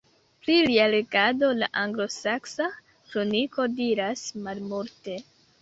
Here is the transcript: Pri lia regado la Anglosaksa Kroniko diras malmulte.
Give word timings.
Pri 0.45 0.53
lia 0.67 0.87
regado 0.93 1.49
la 1.59 1.69
Anglosaksa 1.83 2.69
Kroniko 3.11 3.69
diras 3.81 4.29
malmulte. 4.49 5.21